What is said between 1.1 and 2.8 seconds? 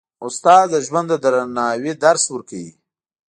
د درناوي درس ورکوي.